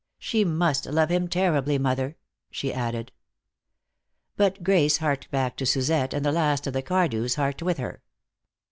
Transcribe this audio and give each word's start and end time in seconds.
She 0.17 0.43
must 0.43 0.87
love 0.87 1.09
him 1.09 1.27
terribly, 1.27 1.77
mother," 1.77 2.17
she 2.49 2.73
added. 2.73 3.11
But 4.35 4.63
Grace 4.63 4.97
harked 4.97 5.29
back 5.29 5.55
to 5.57 5.65
Suzette, 5.67 6.11
and 6.15 6.25
the 6.25 6.31
last 6.31 6.65
of 6.65 6.73
the 6.73 6.81
Cardews 6.81 7.35
harked 7.35 7.61
with 7.61 7.77
her. 7.77 8.01